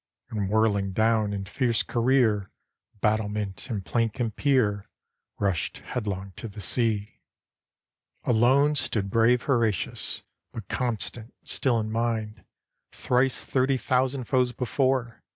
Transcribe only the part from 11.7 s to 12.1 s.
in